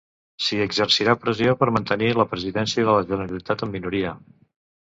[0.45, 4.19] Si exercira pressió per mantenir la presidència de la Generalitat en minoria.